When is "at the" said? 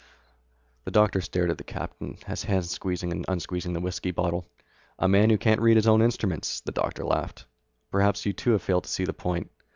1.51-1.63